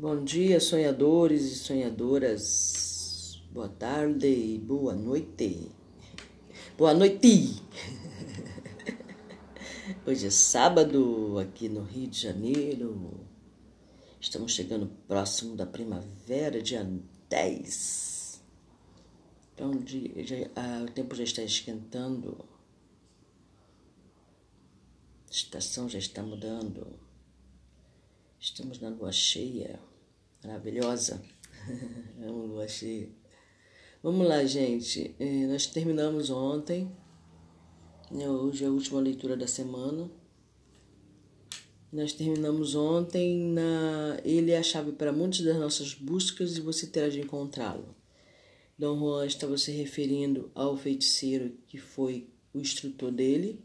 Bom 0.00 0.24
dia, 0.24 0.58
sonhadores 0.58 1.42
e 1.42 1.56
sonhadoras. 1.56 3.42
Boa 3.52 3.68
tarde 3.68 4.26
e 4.26 4.58
boa 4.58 4.94
noite. 4.94 5.70
Boa 6.78 6.94
noite! 6.94 7.62
Hoje 10.06 10.28
é 10.28 10.30
sábado 10.30 11.38
aqui 11.38 11.68
no 11.68 11.82
Rio 11.82 12.06
de 12.06 12.18
Janeiro. 12.18 13.28
Estamos 14.18 14.52
chegando 14.52 14.86
próximo 15.06 15.54
da 15.54 15.66
primavera, 15.66 16.62
dia 16.62 16.82
10. 17.28 18.42
Então, 19.52 19.70
já, 19.86 20.82
o 20.82 20.90
tempo 20.92 21.14
já 21.14 21.24
está 21.24 21.42
esquentando. 21.42 22.42
A 25.28 25.30
estação 25.30 25.90
já 25.90 25.98
está 25.98 26.22
mudando. 26.22 26.86
Estamos 28.40 28.80
na 28.80 28.88
lua 28.88 29.12
cheia, 29.12 29.78
maravilhosa. 30.44 31.22
Amo 32.22 32.46
lua 32.46 32.68
cheia. 32.68 33.08
Vamos 34.02 34.26
lá, 34.26 34.44
gente. 34.44 35.14
É, 35.18 35.46
nós 35.46 35.66
terminamos 35.66 36.30
ontem. 36.30 36.90
Né, 38.10 38.28
hoje 38.28 38.64
é 38.64 38.66
a 38.66 38.70
última 38.70 39.00
leitura 39.00 39.36
da 39.36 39.46
semana. 39.46 40.10
Nós 41.92 42.12
terminamos 42.12 42.74
ontem 42.74 43.36
na 43.36 44.18
Ele 44.24 44.52
é 44.52 44.58
a 44.58 44.62
chave 44.62 44.92
para 44.92 45.12
muitas 45.12 45.40
das 45.40 45.56
nossas 45.56 45.92
buscas 45.92 46.56
e 46.56 46.60
você 46.60 46.86
terá 46.86 47.08
de 47.08 47.20
encontrá-lo. 47.20 47.94
Dom 48.78 48.98
Juan 48.98 49.26
estava 49.26 49.58
se 49.58 49.72
referindo 49.72 50.50
ao 50.54 50.76
feiticeiro 50.76 51.52
que 51.66 51.78
foi 51.78 52.28
o 52.54 52.60
instrutor 52.60 53.10
dele. 53.10 53.62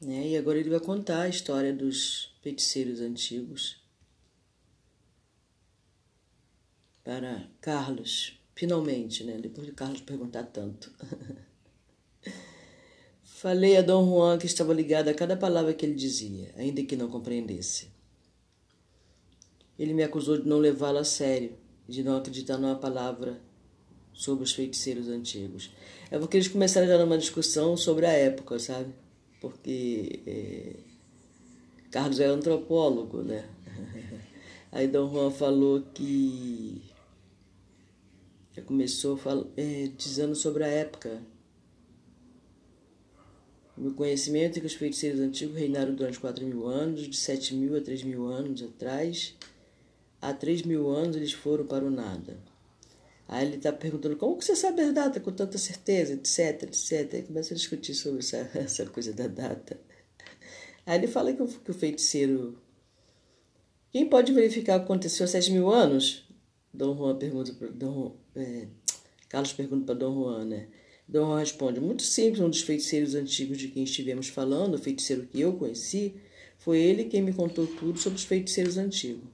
Né? 0.00 0.30
E 0.30 0.36
agora 0.36 0.58
ele 0.58 0.70
vai 0.70 0.80
contar 0.80 1.22
a 1.22 1.28
história 1.28 1.72
dos 1.72 2.34
feiticeiros 2.42 3.00
antigos 3.00 3.81
para 7.04 7.48
Carlos, 7.60 8.38
finalmente, 8.54 9.24
né? 9.24 9.38
Depois 9.38 9.66
de 9.66 9.72
Carlos 9.72 10.00
perguntar 10.00 10.44
tanto. 10.44 10.92
Falei 13.24 13.76
a 13.76 13.82
Dom 13.82 14.08
Juan 14.08 14.38
que 14.38 14.46
estava 14.46 14.72
ligado 14.72 15.08
a 15.08 15.14
cada 15.14 15.36
palavra 15.36 15.74
que 15.74 15.84
ele 15.84 15.94
dizia, 15.94 16.54
ainda 16.56 16.82
que 16.84 16.94
não 16.94 17.08
compreendesse. 17.08 17.90
Ele 19.76 19.92
me 19.92 20.04
acusou 20.04 20.40
de 20.40 20.46
não 20.48 20.58
levá-lo 20.58 20.98
a 20.98 21.04
sério, 21.04 21.56
de 21.88 22.04
não 22.04 22.16
acreditar 22.16 22.56
numa 22.56 22.76
palavra 22.76 23.40
sobre 24.12 24.44
os 24.44 24.52
feiticeiros 24.52 25.08
antigos. 25.08 25.70
É 26.08 26.18
porque 26.18 26.36
eles 26.36 26.46
começaram 26.46 26.86
já 26.86 26.96
numa 26.98 27.18
discussão 27.18 27.76
sobre 27.76 28.06
a 28.06 28.12
época, 28.12 28.58
sabe? 28.60 28.92
Porque 29.40 30.20
é, 30.24 30.76
Carlos 31.90 32.20
é 32.20 32.26
antropólogo, 32.26 33.22
né? 33.22 33.48
Aí 34.70 34.86
Dom 34.86 35.10
Juan 35.10 35.30
falou 35.32 35.82
que 35.92 36.91
já 38.52 38.62
começou 38.62 39.18
é, 39.56 39.88
dizendo 39.96 40.34
sobre 40.34 40.64
a 40.64 40.68
época. 40.68 41.22
Meu 43.76 43.94
conhecimento 43.94 44.58
é 44.58 44.60
que 44.60 44.66
os 44.66 44.74
feiticeiros 44.74 45.20
antigos 45.20 45.56
reinaram 45.56 45.94
durante 45.94 46.20
4 46.20 46.44
mil 46.44 46.66
anos, 46.66 47.08
de 47.08 47.16
7 47.16 47.54
mil 47.54 47.76
a 47.76 47.80
3 47.80 48.02
mil 48.02 48.26
anos 48.26 48.62
atrás. 48.62 49.34
Há 50.20 50.34
3 50.34 50.62
mil 50.62 50.90
anos 50.90 51.16
eles 51.16 51.32
foram 51.32 51.66
para 51.66 51.84
o 51.84 51.90
nada. 51.90 52.38
Aí 53.26 53.46
ele 53.46 53.56
está 53.56 53.72
perguntando 53.72 54.16
como 54.16 54.36
que 54.36 54.44
você 54.44 54.54
sabe 54.54 54.82
a 54.82 54.92
data 54.92 55.18
com 55.18 55.32
tanta 55.32 55.56
certeza, 55.56 56.12
etc, 56.12 56.64
etc. 56.64 57.14
Aí 57.14 57.22
começa 57.22 57.54
a 57.54 57.56
discutir 57.56 57.94
sobre 57.94 58.18
essa, 58.18 58.36
essa 58.54 58.84
coisa 58.86 59.14
da 59.14 59.26
data. 59.26 59.80
Aí 60.84 60.98
ele 60.98 61.06
fala 61.06 61.32
que 61.32 61.42
o, 61.42 61.48
que 61.48 61.70
o 61.70 61.74
feiticeiro. 61.74 62.58
Quem 63.90 64.08
pode 64.08 64.32
verificar 64.32 64.76
o 64.76 64.80
que 64.80 64.84
aconteceu 64.84 65.24
há 65.24 65.28
7 65.28 65.50
mil 65.50 65.70
anos? 65.70 66.26
Dom 66.72 66.96
Juan 66.96 67.16
pergunta 67.16 67.52
para 67.52 67.68
Dom 67.68 68.16
é, 68.34 68.66
Carlos 69.28 69.52
pergunta 69.52 69.86
para 69.86 69.94
Dom 69.94 70.14
Juan, 70.14 70.44
né? 70.44 70.68
Dom 71.06 71.26
Juan 71.26 71.38
responde: 71.38 71.80
Muito 71.80 72.02
simples, 72.02 72.40
um 72.40 72.48
dos 72.48 72.62
feiticeiros 72.62 73.14
antigos 73.14 73.58
de 73.58 73.68
quem 73.68 73.84
estivemos 73.84 74.28
falando, 74.28 74.74
o 74.74 74.78
feiticeiro 74.78 75.26
que 75.26 75.40
eu 75.40 75.52
conheci, 75.54 76.14
foi 76.58 76.78
ele 76.78 77.04
quem 77.04 77.20
me 77.20 77.32
contou 77.32 77.66
tudo 77.66 77.98
sobre 77.98 78.18
os 78.18 78.24
feiticeiros 78.24 78.78
antigos. 78.78 79.24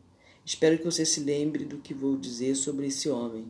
Espero 0.44 0.78
que 0.78 0.84
você 0.84 1.04
se 1.04 1.20
lembre 1.20 1.64
do 1.64 1.78
que 1.78 1.92
vou 1.92 2.16
dizer 2.16 2.54
sobre 2.54 2.86
esse 2.86 3.08
homem. 3.08 3.46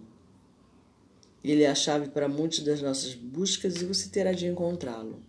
Ele 1.44 1.62
é 1.62 1.71
a 1.71 1.75
chave 1.75 2.09
para 2.09 2.28
muitas 2.28 2.60
das 2.60 2.82
nossas 2.82 3.15
buscas 3.15 3.81
e 3.81 3.84
você 3.84 4.09
terá 4.09 4.32
de 4.32 4.47
encontrá-lo. 4.47 5.22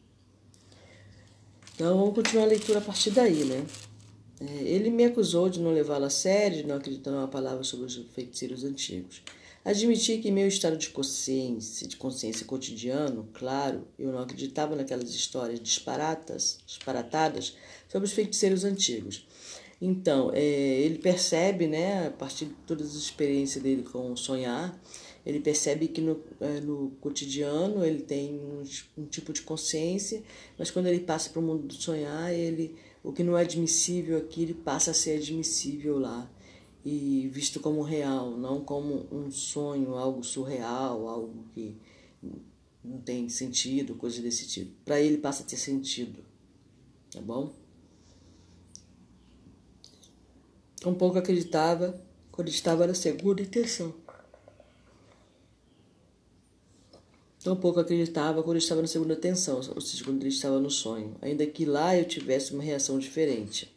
Então 1.75 1.97
vamos 1.97 2.15
continuar 2.15 2.45
a 2.45 2.47
leitura 2.47 2.79
a 2.79 2.81
partir 2.81 3.11
daí, 3.11 3.45
né? 3.45 3.65
É, 4.39 4.63
ele 4.63 4.89
me 4.89 5.03
acusou 5.03 5.49
de 5.49 5.59
não 5.59 5.73
levá-lo 5.73 6.05
a 6.05 6.09
sério, 6.09 6.57
de 6.57 6.67
não 6.67 6.75
acreditar 6.75 7.11
numa 7.11 7.27
palavra 7.27 7.63
sobre 7.63 7.85
os 7.85 7.95
feiticeiros 8.13 8.63
antigos. 8.63 9.21
Admiti 9.63 10.17
que 10.19 10.29
em 10.29 10.31
meu 10.31 10.47
estado 10.47 10.77
de 10.77 10.89
consciência, 10.89 11.85
de 11.85 11.97
consciência 11.97 12.45
cotidiano, 12.45 13.27
claro, 13.33 13.85
eu 13.99 14.11
não 14.11 14.19
acreditava 14.19 14.75
naquelas 14.75 15.09
histórias 15.09 15.59
disparatas, 15.59 16.59
disparatadas 16.65 17.55
sobre 17.89 18.07
os 18.07 18.13
feiticeiros 18.13 18.63
antigos. 18.63 19.27
Então, 19.81 20.31
é, 20.33 20.41
ele 20.41 20.97
percebe, 20.97 21.67
né, 21.67 22.07
a 22.07 22.11
partir 22.11 22.45
de 22.45 22.53
todas 22.65 22.87
as 22.87 22.95
experiências 22.95 23.61
dele 23.61 23.83
com 23.83 24.15
sonhar, 24.15 24.77
ele 25.25 25.39
percebe 25.39 25.87
que 25.87 26.01
no, 26.01 26.19
é, 26.39 26.59
no 26.61 26.91
cotidiano 27.01 27.85
ele 27.85 28.01
tem 28.01 28.39
um, 28.39 28.63
um, 28.97 29.05
tipo 29.05 29.31
de 29.31 29.41
consciência, 29.41 30.23
mas 30.57 30.71
quando 30.71 30.87
ele 30.87 31.01
passa 31.01 31.29
para 31.29 31.39
o 31.39 31.43
mundo 31.43 31.67
do 31.67 31.73
sonhar, 31.73 32.33
ele 32.33 32.75
o 33.03 33.13
que 33.13 33.23
não 33.23 33.37
é 33.37 33.41
admissível 33.41 34.17
aqui, 34.17 34.43
ele 34.43 34.53
passa 34.53 34.91
a 34.91 34.93
ser 34.93 35.17
admissível 35.17 35.97
lá 35.97 36.29
e 36.83 37.29
visto 37.31 37.59
como 37.59 37.81
real, 37.81 38.31
não 38.31 38.61
como 38.61 39.07
um 39.11 39.29
sonho, 39.31 39.95
algo 39.95 40.23
surreal, 40.23 41.07
algo 41.07 41.45
que 41.53 41.77
não 42.83 42.99
tem 42.99 43.29
sentido, 43.29 43.95
coisa 43.95 44.21
desse 44.21 44.47
tipo. 44.47 44.71
Para 44.83 44.99
ele 44.99 45.17
passa 45.17 45.43
a 45.43 45.45
ter 45.45 45.57
sentido, 45.57 46.23
tá 47.11 47.21
bom? 47.21 47.53
Um 50.85 50.93
pouco 50.93 51.17
acreditava 51.17 52.01
quando 52.31 52.47
estava 52.47 52.87
na 52.87 52.93
segunda 52.93 53.41
intenção. 53.41 53.93
Tão 57.43 57.55
pouco 57.55 57.79
acreditava 57.79 58.43
quando 58.43 58.57
estava 58.57 58.81
na 58.81 58.87
segunda 58.87 59.15
tensão, 59.15 59.57
ou 59.73 59.81
seja, 59.81 60.03
quando 60.03 60.21
ele 60.21 60.29
estava 60.29 60.59
no 60.59 60.69
sonho, 60.69 61.15
ainda 61.21 61.45
que 61.45 61.63
lá 61.63 61.95
eu 61.95 62.05
tivesse 62.05 62.53
uma 62.53 62.61
reação 62.61 62.99
diferente. 62.99 63.73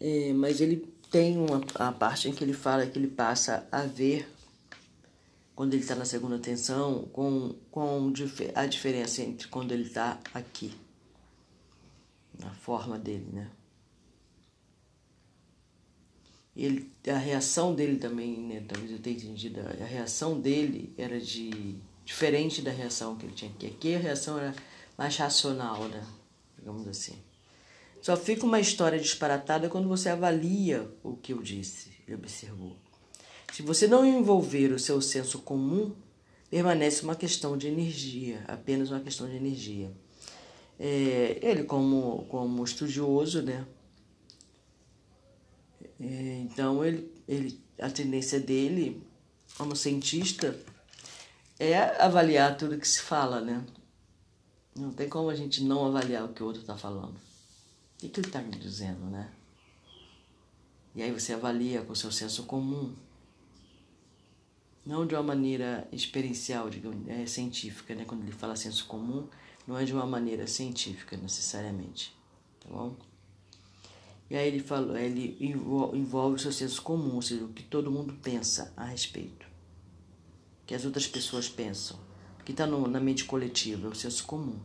É, 0.00 0.32
mas 0.32 0.60
ele 0.60 0.92
tem 1.10 1.38
uma 1.38 1.60
a 1.76 1.92
parte 1.92 2.28
em 2.28 2.32
que 2.32 2.42
ele 2.42 2.52
fala 2.52 2.86
que 2.86 2.98
ele 2.98 3.08
passa 3.08 3.66
a 3.70 3.82
ver 3.82 4.28
quando 5.54 5.74
ele 5.74 5.82
está 5.82 5.94
na 5.94 6.04
segunda 6.04 6.38
tensão 6.38 7.08
com, 7.12 7.54
com 7.70 8.12
a 8.54 8.66
diferença 8.66 9.22
entre 9.22 9.48
quando 9.48 9.72
ele 9.72 9.84
está 9.84 10.20
aqui, 10.34 10.72
na 12.38 12.50
forma 12.50 12.98
dele, 12.98 13.26
né? 13.32 13.50
Ele, 16.58 16.90
a 17.06 17.16
reação 17.16 17.74
dele 17.74 17.96
também, 17.98 18.36
né, 18.36 18.64
talvez 18.66 18.90
eu 18.90 18.98
tenha 18.98 19.16
entendido, 19.16 19.60
a 19.60 19.84
reação 19.84 20.40
dele 20.40 20.92
era 20.98 21.20
de 21.20 21.76
diferente 22.04 22.62
da 22.62 22.70
reação 22.70 23.16
que 23.16 23.26
ele 23.26 23.34
tinha 23.34 23.50
aqui. 23.50 23.66
Aqui 23.66 23.94
a 23.94 23.98
reação 23.98 24.38
era 24.38 24.54
mais 24.96 25.16
racional, 25.16 25.84
né, 25.88 26.04
digamos 26.58 26.88
assim. 26.88 27.16
Só 28.02 28.16
fica 28.16 28.44
uma 28.44 28.58
história 28.58 28.98
disparatada 28.98 29.68
quando 29.68 29.88
você 29.88 30.08
avalia 30.08 30.90
o 31.02 31.16
que 31.16 31.32
eu 31.32 31.42
disse, 31.42 31.90
ele 32.06 32.16
observou. 32.16 32.76
Se 33.52 33.62
você 33.62 33.86
não 33.86 34.04
envolver 34.04 34.72
o 34.72 34.78
seu 34.78 35.00
senso 35.00 35.40
comum, 35.40 35.94
permanece 36.50 37.02
uma 37.02 37.14
questão 37.14 37.56
de 37.56 37.68
energia, 37.68 38.42
apenas 38.48 38.90
uma 38.90 39.00
questão 39.00 39.28
de 39.28 39.36
energia. 39.36 39.90
É, 40.78 41.38
ele, 41.42 41.64
como, 41.64 42.24
como 42.28 42.64
estudioso, 42.64 43.42
né, 43.42 43.66
então, 46.00 46.84
ele, 46.84 47.10
ele, 47.26 47.60
a 47.80 47.90
tendência 47.90 48.38
dele, 48.38 49.02
como 49.56 49.74
cientista, 49.74 50.58
é 51.58 51.76
avaliar 52.00 52.56
tudo 52.56 52.78
que 52.78 52.86
se 52.86 53.00
fala, 53.00 53.40
né? 53.40 53.64
Não 54.76 54.92
tem 54.92 55.08
como 55.08 55.28
a 55.28 55.34
gente 55.34 55.62
não 55.64 55.86
avaliar 55.86 56.24
o 56.24 56.32
que 56.32 56.42
o 56.42 56.46
outro 56.46 56.60
está 56.60 56.76
falando. 56.76 57.16
O 57.16 57.98
que, 57.98 58.08
que 58.08 58.20
ele 58.20 58.28
está 58.28 58.40
me 58.40 58.56
dizendo, 58.56 59.04
né? 59.06 59.28
E 60.94 61.02
aí 61.02 61.10
você 61.10 61.32
avalia 61.32 61.82
com 61.82 61.92
o 61.92 61.96
seu 61.96 62.12
senso 62.12 62.44
comum. 62.44 62.94
Não 64.86 65.04
de 65.04 65.14
uma 65.14 65.22
maneira 65.22 65.86
experiencial, 65.90 66.70
digamos, 66.70 67.06
é, 67.08 67.26
científica, 67.26 67.94
né? 67.94 68.04
Quando 68.04 68.22
ele 68.22 68.32
fala 68.32 68.54
senso 68.54 68.86
comum, 68.86 69.28
não 69.66 69.76
é 69.76 69.84
de 69.84 69.92
uma 69.92 70.06
maneira 70.06 70.46
científica 70.46 71.16
necessariamente, 71.16 72.16
tá 72.60 72.70
bom? 72.70 72.96
E 74.30 74.36
aí 74.36 74.46
ele 74.46 74.60
falou, 74.60 74.96
ele 74.96 75.36
envolve 75.40 76.36
o 76.36 76.38
seu 76.38 76.52
senso 76.52 76.82
comum, 76.82 77.14
ou 77.14 77.22
seja, 77.22 77.44
o 77.44 77.52
que 77.52 77.62
todo 77.62 77.90
mundo 77.90 78.14
pensa 78.22 78.72
a 78.76 78.84
respeito. 78.84 79.46
Que 80.66 80.74
as 80.74 80.84
outras 80.84 81.06
pessoas 81.06 81.48
pensam. 81.48 81.98
O 82.38 82.44
que 82.44 82.52
está 82.52 82.66
na 82.66 83.00
mente 83.00 83.24
coletiva 83.24 83.86
é 83.86 83.90
o 83.90 83.94
senso 83.94 84.24
comum. 84.24 84.58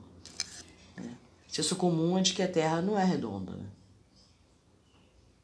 Né? 0.97 1.15
Senso 1.47 1.77
comum 1.77 2.17
é 2.17 2.21
de 2.21 2.33
que 2.33 2.41
a 2.41 2.47
Terra 2.47 2.81
não 2.81 2.99
é 2.99 3.05
redonda. 3.05 3.53
Né? 3.53 3.65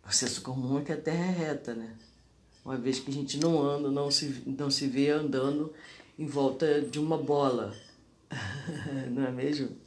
O 0.05 0.11
senso 0.11 0.41
comum 0.41 0.79
é 0.79 0.83
que 0.83 0.91
a 0.91 0.97
Terra 0.97 1.25
é 1.25 1.31
reta, 1.31 1.73
né? 1.73 1.95
Uma 2.65 2.75
vez 2.75 2.99
que 2.99 3.09
a 3.09 3.13
gente 3.13 3.37
não 3.37 3.61
anda, 3.61 3.89
não 3.89 4.11
se, 4.11 4.43
não 4.45 4.69
se 4.69 4.87
vê 4.87 5.09
andando 5.11 5.73
em 6.17 6.25
volta 6.25 6.81
de 6.81 6.99
uma 6.99 7.17
bola. 7.17 7.73
não 9.11 9.25
é 9.25 9.31
mesmo? 9.31 9.77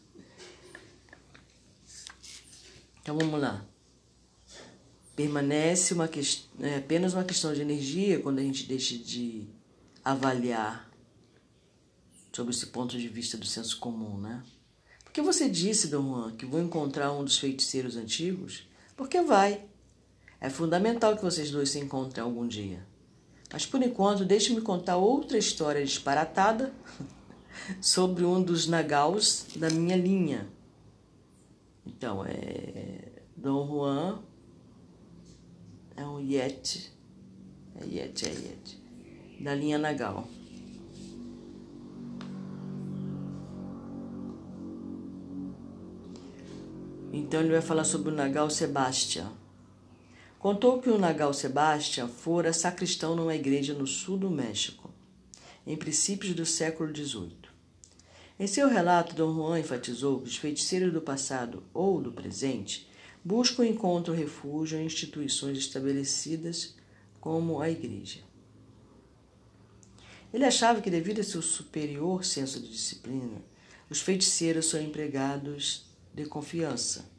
Então 3.03 3.19
vamos 3.19 3.41
lá. 3.41 3.63
Permanece 5.15 5.93
uma 5.93 6.09
é 6.61 6.77
apenas 6.77 7.13
uma 7.13 7.25
questão 7.25 7.53
de 7.53 7.61
energia 7.61 8.21
quando 8.21 8.39
a 8.39 8.43
gente 8.43 8.67
deixa 8.67 8.97
de 8.97 9.47
avaliar 10.05 10.91
sobre 12.33 12.55
esse 12.55 12.67
ponto 12.67 12.97
de 12.99 13.09
vista 13.09 13.37
do 13.37 13.45
senso 13.45 13.79
comum, 13.79 14.17
né? 14.19 14.43
Porque 15.05 15.21
você 15.21 15.51
disse, 15.51 15.89
Dom 15.89 16.03
Juan, 16.03 16.33
que 16.33 16.47
vou 16.47 16.61
encontrar 16.61 17.13
um 17.13 17.23
dos 17.23 17.39
feiticeiros 17.39 17.97
antigos? 17.97 18.67
Porque 18.97 19.21
vai. 19.21 19.63
É 20.41 20.49
fundamental 20.49 21.15
que 21.15 21.23
vocês 21.23 21.51
dois 21.51 21.69
se 21.69 21.79
encontrem 21.79 22.25
algum 22.25 22.49
dia. 22.49 22.85
Mas 23.53 23.67
por 23.67 23.83
enquanto, 23.83 24.25
deixe-me 24.25 24.63
contar 24.63 24.97
outra 24.97 25.37
história 25.37 25.85
disparatada 25.85 26.73
sobre 27.83 28.25
um 28.25 28.43
dos 28.43 28.67
nagaus 28.67 29.45
da 29.55 29.69
minha 29.69 29.95
linha. 29.95 30.49
Então, 31.85 32.25
é 32.25 33.23
Dom 33.37 33.67
Juan 33.69 34.23
é 35.97 36.05
um 36.05 36.21
Yeti. 36.21 36.91
É 37.81 37.85
Yeti, 37.85 38.27
é 38.27 38.31
Yeti. 38.31 38.83
Da 39.41 39.55
linha 39.55 39.79
Nagal. 39.79 40.27
Então 47.13 47.41
ele 47.41 47.53
vai 47.53 47.61
falar 47.61 47.85
sobre 47.85 48.11
o 48.11 48.15
Nagal 48.15 48.49
Sebastian. 48.49 49.31
Contou 50.39 50.81
que 50.81 50.89
o 50.89 50.99
Nagal 50.99 51.33
Sebastian 51.35 52.09
fora 52.09 52.53
sacristão 52.53 53.15
numa 53.15 53.35
igreja 53.35 53.75
no 53.75 53.87
sul 53.87 54.17
do 54.17 54.31
México, 54.31 54.91
em 55.67 55.77
princípios 55.77 56.35
do 56.35 56.47
século 56.47 56.95
XVIII. 56.95 57.43
Em 58.41 58.47
seu 58.47 58.69
relato, 58.69 59.15
Dom 59.15 59.35
Juan 59.35 59.61
enfatizou 59.61 60.21
que 60.21 60.29
os 60.29 60.37
feiticeiros 60.37 60.93
do 60.93 61.01
passado 61.01 61.63
ou 61.73 62.01
do 62.01 62.11
presente 62.11 62.89
buscam 63.25 63.67
encontro 63.67 64.13
refúgio 64.13 64.79
em 64.79 64.87
instituições 64.87 65.59
estabelecidas 65.59 66.75
como 67.21 67.61
a 67.61 67.71
igreja. 67.71 68.21
Ele 70.33 70.45
achava 70.45 70.81
que, 70.81 70.91
devido 70.91 71.21
a 71.21 71.25
seu 71.25 71.43
superior 71.43 72.25
senso 72.25 72.59
de 72.59 72.69
disciplina, 72.69 73.43
os 73.89 74.01
feiticeiros 74.01 74.67
são 74.67 74.81
empregados 74.81 75.85
de 76.15 76.25
confiança 76.25 77.11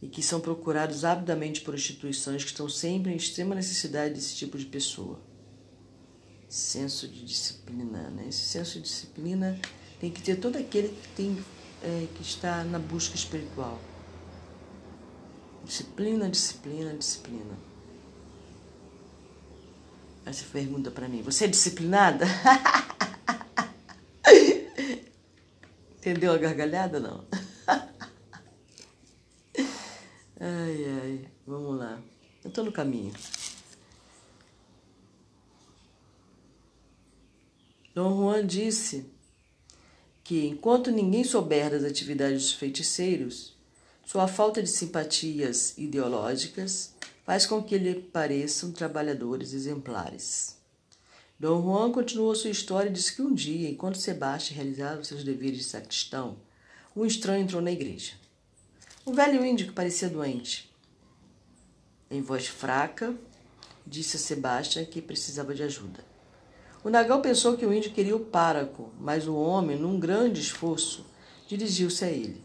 e 0.00 0.08
que 0.08 0.22
são 0.22 0.40
procurados 0.40 1.04
avidamente 1.04 1.60
por 1.60 1.74
instituições 1.74 2.42
que 2.42 2.50
estão 2.50 2.68
sempre 2.68 3.12
em 3.12 3.16
extrema 3.16 3.54
necessidade 3.54 4.14
desse 4.14 4.34
tipo 4.34 4.58
de 4.58 4.66
pessoa. 4.66 5.20
Senso 6.48 7.06
de 7.06 7.24
disciplina, 7.24 8.10
né? 8.10 8.26
Esse 8.28 8.46
senso 8.46 8.74
de 8.74 8.82
disciplina 8.82 9.58
tem 10.00 10.10
que 10.10 10.22
ter 10.22 10.36
todo 10.36 10.56
aquele 10.56 10.88
que 10.88 11.08
tem 11.08 11.44
é, 11.82 12.06
que 12.14 12.22
está 12.22 12.64
na 12.64 12.78
busca 12.78 13.14
espiritual. 13.14 13.80
Disciplina, 15.64 16.28
disciplina, 16.28 16.92
disciplina. 16.94 17.58
Aí 20.26 20.32
você 20.32 20.44
pergunta 20.44 20.90
para 20.90 21.08
mim: 21.08 21.22
você 21.22 21.44
é 21.44 21.48
disciplinada? 21.48 22.26
Entendeu 25.98 26.32
a 26.32 26.38
gargalhada 26.38 27.00
não? 27.00 27.24
Ai, 30.38 30.84
ai, 30.84 31.26
vamos 31.46 31.78
lá. 31.78 32.02
Eu 32.42 32.48
estou 32.48 32.64
no 32.64 32.72
caminho. 32.72 33.14
Dom 37.94 38.14
Juan 38.14 38.46
disse 38.46 39.10
que, 40.22 40.46
enquanto 40.46 40.90
ninguém 40.90 41.24
souber 41.24 41.70
das 41.70 41.84
atividades 41.84 42.42
dos 42.42 42.52
feiticeiros, 42.52 43.53
sua 44.04 44.28
falta 44.28 44.62
de 44.62 44.68
simpatias 44.68 45.74
ideológicas 45.78 46.94
faz 47.24 47.46
com 47.46 47.62
que 47.62 47.78
lhe 47.78 47.94
pareçam 47.94 48.70
trabalhadores 48.70 49.54
exemplares. 49.54 50.58
Dom 51.40 51.62
Juan 51.62 51.90
continuou 51.90 52.34
sua 52.34 52.50
história 52.50 52.90
e 52.90 52.92
disse 52.92 53.14
que 53.14 53.22
um 53.22 53.32
dia, 53.32 53.68
enquanto 53.68 53.98
Sebastião 53.98 54.56
realizava 54.56 55.02
seus 55.02 55.24
deveres 55.24 55.58
de 55.58 55.64
sacristão, 55.64 56.36
um 56.94 57.04
estranho 57.04 57.42
entrou 57.42 57.60
na 57.60 57.72
igreja. 57.72 58.12
Um 59.06 59.12
velho 59.12 59.44
índio 59.44 59.66
que 59.66 59.72
parecia 59.72 60.08
doente. 60.08 60.70
Em 62.10 62.20
voz 62.20 62.46
fraca, 62.46 63.14
disse 63.86 64.16
a 64.16 64.20
Sebastião 64.20 64.84
que 64.84 65.02
precisava 65.02 65.54
de 65.54 65.62
ajuda. 65.62 66.04
O 66.84 66.90
Nagal 66.90 67.22
pensou 67.22 67.56
que 67.56 67.64
o 67.64 67.72
índio 67.72 67.92
queria 67.92 68.14
o 68.14 68.20
páraco, 68.20 68.92
mas 69.00 69.26
o 69.26 69.34
homem, 69.34 69.78
num 69.78 69.98
grande 69.98 70.40
esforço, 70.40 71.06
dirigiu-se 71.48 72.04
a 72.04 72.10
ele. 72.10 72.43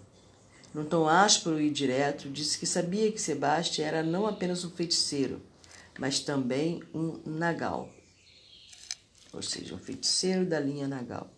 Num 0.74 0.86
tom 0.86 1.08
áspero 1.08 1.60
e 1.60 1.70
direto, 1.70 2.30
disse 2.30 2.58
que 2.60 2.66
sabia 2.66 3.12
que 3.12 3.20
Sebastião 3.20 3.88
era 3.88 4.04
não 4.04 4.28
apenas 4.28 4.64
um 4.64 4.70
feiticeiro, 4.70 5.42
mas 5.98 6.20
também 6.20 6.84
um 6.94 7.20
Nagal, 7.26 7.90
ou 9.34 9.42
seja, 9.42 9.74
um 9.74 9.80
feiticeiro 9.80 10.46
da 10.46 10.60
linha 10.60 10.88
Nagal. 10.88 11.30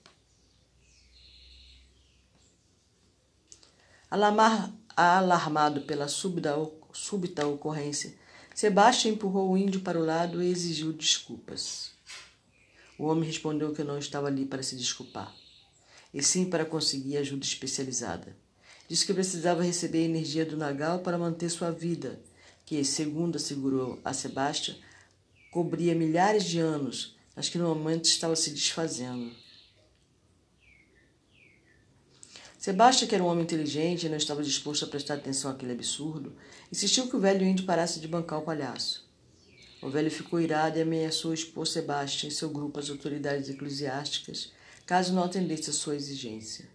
Alamar, 4.10 4.74
Alarmado 4.96 5.82
pela 5.84 6.10
súbita, 6.10 6.54
súbita 6.92 7.48
ocorrência, 7.48 8.14
Sebastião 8.54 9.14
empurrou 9.14 9.50
o 9.50 9.58
índio 9.58 9.80
para 9.80 9.98
o 9.98 10.06
lado 10.06 10.44
e 10.44 10.52
exigiu 10.52 10.92
desculpas. 10.92 11.92
O 13.00 13.06
homem 13.06 13.24
respondeu 13.24 13.74
que 13.74 13.84
não 13.84 13.98
estava 13.98 14.28
ali 14.28 14.46
para 14.46 14.62
se 14.62 14.76
desculpar, 14.76 15.34
e 16.14 16.22
sim 16.22 16.50
para 16.50 16.66
conseguir 16.66 17.16
ajuda 17.18 17.46
especializada. 17.46 18.36
Disse 18.92 19.06
que 19.06 19.14
precisava 19.14 19.64
receber 19.64 20.00
a 20.00 20.10
energia 20.10 20.46
do 20.46 20.58
Nagal 20.58 21.00
para 21.00 21.18
manter 21.18 21.50
sua 21.50 21.72
vida, 21.72 22.20
que, 22.66 22.84
segundo 22.84 23.38
assegurou 23.38 23.98
a 24.04 24.12
Sebastião, 24.12 24.76
cobria 25.50 25.96
milhares 25.96 26.44
de 26.44 26.60
anos, 26.60 27.16
mas 27.34 27.48
que 27.48 27.58
no 27.58 27.74
momento 27.74 28.04
estava 28.04 28.36
se 28.36 28.50
desfazendo. 28.50 29.32
Sebastião, 32.60 33.08
que 33.08 33.16
era 33.16 33.24
um 33.24 33.28
homem 33.28 33.46
inteligente 33.46 34.08
e 34.08 34.10
não 34.10 34.18
estava 34.18 34.44
disposto 34.44 34.84
a 34.84 34.90
prestar 34.90 35.14
atenção 35.14 35.50
àquele 35.50 35.72
absurdo, 35.72 36.36
insistiu 36.70 37.08
que 37.08 37.16
o 37.16 37.22
velho 37.22 37.46
índio 37.46 37.66
parasse 37.66 37.98
de 37.98 38.10
bancar 38.10 38.40
o 38.40 38.44
palhaço. 38.44 39.10
O 39.82 39.90
velho 39.90 40.12
ficou 40.12 40.42
irado 40.42 40.78
e 40.78 40.82
ameaçou 40.82 41.34
expor 41.34 41.66
Sebastião 41.66 42.28
e 42.28 42.34
seu 42.34 42.50
grupo 42.50 42.78
às 42.78 42.90
autoridades 42.90 43.48
eclesiásticas, 43.48 44.52
caso 44.86 45.14
não 45.14 45.24
atendesse 45.24 45.70
a 45.70 45.74
sua 45.74 45.96
exigência. 45.96 46.68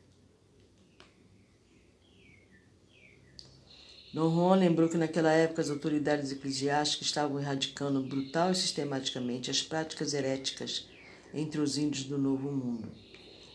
Dom 4.13 4.31
Juan 4.35 4.57
lembrou 4.57 4.89
que 4.89 4.97
naquela 4.97 5.33
época 5.33 5.61
as 5.61 5.69
autoridades 5.69 6.33
eclesiásticas 6.33 7.09
estavam 7.09 7.41
erradicando 7.41 8.03
brutal 8.03 8.53
e 8.53 8.55
sistematicamente 8.55 9.51
as 9.51 9.63
práticas 9.63 10.15
heréticas 10.15 10.89
entre 11.35 11.61
os 11.61 11.77
índios 11.77 12.05
do 12.05 12.17
Novo 12.17 12.51
Mundo 12.51 12.89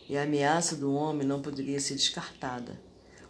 e 0.08 0.16
a 0.16 0.24
ameaça 0.24 0.76
do 0.76 0.92
homem 0.92 1.26
não 1.26 1.40
poderia 1.40 1.80
ser 1.80 1.94
descartada. 1.94 2.78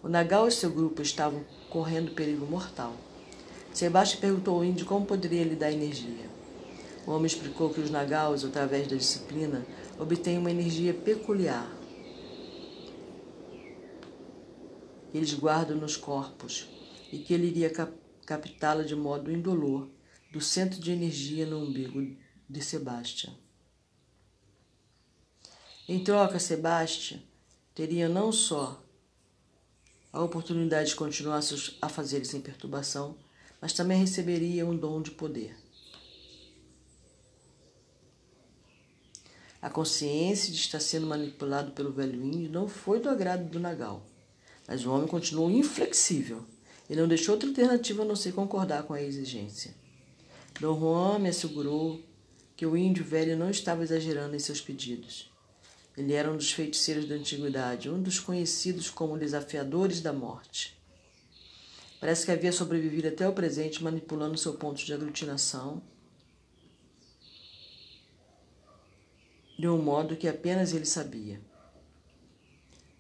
O 0.03 0.09
Nagal 0.09 0.49
e 0.49 0.51
seu 0.51 0.69
grupo 0.69 1.01
estavam 1.01 1.45
correndo 1.71 2.13
perigo 2.13 2.45
mortal. 2.45 2.97
Sebastião 3.73 4.21
perguntou 4.21 4.57
ao 4.57 4.65
índio 4.65 4.85
como 4.85 5.07
poderia 5.07 5.45
lhe 5.45 5.55
dar 5.55 5.71
energia. 5.71 6.29
O 7.07 7.13
homem 7.13 7.27
explicou 7.27 7.71
que 7.71 7.81
os 7.81 7.89
Nagals, 7.89 8.45
através 8.45 8.89
da 8.89 8.97
disciplina, 8.97 9.65
obtêm 9.97 10.39
uma 10.39 10.51
energia 10.51 10.93
peculiar. 10.93 11.71
Eles 15.15 15.33
guardam 15.35 15.77
nos 15.77 15.97
corpos 15.97 16.69
e 17.13 17.19
que 17.19 17.35
ele 17.35 17.47
iria 17.47 17.71
cap 17.71 17.93
captá-la 18.25 18.83
de 18.83 18.97
modo 18.97 19.31
indolor 19.31 19.89
do 20.33 20.41
centro 20.41 20.81
de 20.81 20.91
energia 20.91 21.45
no 21.45 21.59
umbigo 21.59 22.17
de 22.49 22.63
Sebastião. 22.63 23.37
Em 25.89 26.03
troca, 26.03 26.39
Sebastião 26.39 27.21
teria 27.75 28.09
não 28.09 28.33
só 28.33 28.83
a 30.13 30.23
oportunidade 30.23 30.91
de 30.91 30.97
continuar 30.97 31.43
seus 31.43 31.77
afazeres 31.83 32.29
sem 32.29 32.41
perturbação, 32.41 33.17
mas 33.61 33.73
também 33.73 33.99
receberia 33.99 34.65
um 34.65 34.77
dom 34.77 35.03
de 35.03 35.11
poder. 35.11 35.57
A 39.61 39.69
consciência 39.69 40.53
de 40.53 40.59
estar 40.59 40.81
sendo 40.81 41.07
manipulado 41.07 41.73
pelo 41.73 41.93
velho 41.93 42.23
índio 42.23 42.51
não 42.51 42.69
foi 42.69 43.01
do 43.01 43.09
agrado 43.09 43.49
do 43.49 43.61
Nagal, 43.61 44.07
mas 44.67 44.85
o 44.85 44.93
homem 44.93 45.09
continuou 45.09 45.51
inflexível 45.51 46.45
e 46.93 46.95
não 46.95 47.09
deixou 47.09 47.33
outra 47.33 47.49
alternativa 47.49 48.03
a 48.03 48.05
não 48.05 48.15
ser 48.15 48.33
concordar 48.33 48.83
com 48.83 48.93
a 48.93 49.01
exigência. 49.01 49.75
Dom 50.61 50.79
Juan 50.79 51.21
me 51.21 51.31
assegurou 51.31 52.03
que 52.55 52.67
o 52.67 52.77
índio 52.77 53.03
velho 53.03 53.35
não 53.35 53.49
estava 53.49 53.83
exagerando 53.83 54.37
em 54.37 54.39
seus 54.39 54.61
pedidos. 54.61 55.33
Ele 55.97 56.13
era 56.13 56.31
um 56.31 56.37
dos 56.37 56.53
feiticeiros 56.53 57.09
da 57.09 57.15
antiguidade, 57.15 57.89
um 57.89 58.03
dos 58.03 58.21
conhecidos 58.21 58.91
como 58.91 59.17
desafiadores 59.17 60.03
da 60.03 60.13
morte. 60.13 60.79
Parece 61.99 62.27
que 62.27 62.31
havia 62.31 62.53
sobrevivido 62.53 63.09
até 63.09 63.27
o 63.27 63.33
presente, 63.33 63.83
manipulando 63.83 64.37
seu 64.37 64.53
ponto 64.53 64.85
de 64.85 64.93
aglutinação 64.93 65.83
de 69.59 69.67
um 69.67 69.81
modo 69.81 70.15
que 70.15 70.29
apenas 70.29 70.75
ele 70.75 70.85
sabia. 70.85 71.41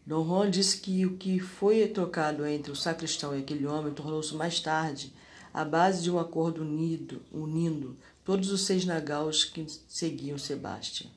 Dom 0.04 0.24
Juan 0.24 0.50
disse 0.50 0.80
que 0.80 1.06
o 1.06 1.16
que 1.16 1.38
foi 1.38 1.86
trocado 1.86 2.44
entre 2.44 2.72
o 2.72 2.76
sacristão 2.76 3.36
e 3.36 3.40
aquele 3.40 3.66
homem 3.66 3.94
tornou-se 3.94 4.34
mais 4.34 4.58
tarde 4.58 5.12
a 5.54 5.64
base 5.64 6.02
de 6.02 6.10
um 6.10 6.18
acordo 6.18 6.62
unido, 6.62 7.22
unindo 7.30 7.96
todos 8.24 8.50
os 8.50 8.62
seis 8.62 8.84
nagaus 8.84 9.44
que 9.44 9.64
seguiam 9.86 10.38
Sebastião. 10.38 11.10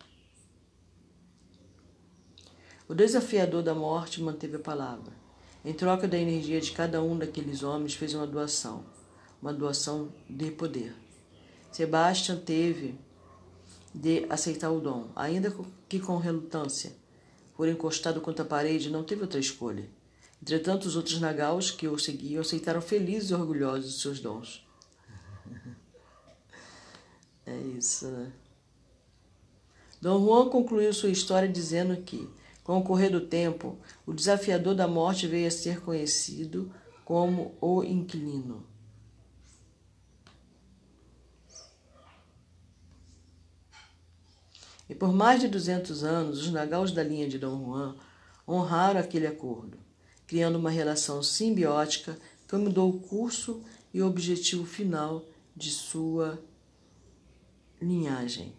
O 2.87 2.93
desafiador 2.93 3.63
da 3.63 3.73
morte 3.73 4.21
manteve 4.21 4.57
a 4.57 4.59
palavra. 4.59 5.11
Em 5.63 5.73
troca 5.73 6.07
da 6.07 6.17
energia 6.17 6.61
de 6.61 6.71
cada 6.71 7.01
um 7.01 7.17
daqueles 7.17 7.63
homens, 7.63 7.95
fez 7.95 8.13
uma 8.13 8.27
doação, 8.27 8.85
uma 9.41 9.51
doação 9.51 10.13
de 10.29 10.51
poder. 10.51 10.93
Sebastião 11.71 12.37
teve 12.37 12.99
de 13.93 14.27
aceitar 14.29 14.69
o 14.69 14.79
dom, 14.79 15.09
ainda 15.15 15.51
que 15.89 15.99
com 15.99 16.17
relutância. 16.17 16.93
Por 17.55 17.67
encostado 17.67 18.19
contra 18.21 18.43
a 18.43 18.47
parede, 18.47 18.89
não 18.89 19.03
teve 19.03 19.21
outra 19.21 19.39
escolha. 19.39 19.89
Entretanto, 20.41 20.85
os 20.85 20.95
outros 20.95 21.19
nagaus 21.19 21.71
que 21.71 21.87
o 21.87 21.97
seguiam 21.97 22.41
aceitaram 22.41 22.81
felizes 22.81 23.29
e 23.29 23.33
orgulhosos 23.33 23.93
de 23.93 23.99
seus 23.99 24.19
dons. 24.19 24.65
É 27.47 27.55
isso, 27.77 28.07
né? 28.07 28.31
Dom 30.01 30.25
Juan 30.25 30.49
concluiu 30.49 30.91
sua 30.91 31.09
história 31.09 31.47
dizendo 31.47 31.95
que, 31.97 32.27
com 32.63 32.79
o 32.79 32.83
correr 32.83 33.09
do 33.09 33.21
tempo, 33.21 33.77
o 34.03 34.13
desafiador 34.13 34.73
da 34.73 34.87
morte 34.87 35.27
veio 35.27 35.47
a 35.47 35.51
ser 35.51 35.81
conhecido 35.81 36.71
como 37.03 37.55
o 37.61 37.83
inquilino. 37.83 38.65
E 44.87 44.93
por 44.93 45.11
mais 45.11 45.41
de 45.41 45.47
200 45.47 46.03
anos, 46.03 46.41
os 46.41 46.51
nagaus 46.51 46.91
da 46.91 47.03
linha 47.03 47.27
de 47.27 47.39
Dom 47.39 47.65
Juan 47.65 47.95
honraram 48.47 48.99
aquele 48.99 49.25
acordo, 49.25 49.77
criando 50.27 50.57
uma 50.57 50.69
relação 50.69 51.23
simbiótica 51.23 52.17
que 52.47 52.55
mudou 52.55 52.89
o 52.89 52.99
curso 52.99 53.63
e 53.93 54.01
o 54.01 54.07
objetivo 54.07 54.65
final 54.65 55.25
de 55.55 55.71
sua 55.71 56.39
linhagem. 57.81 58.53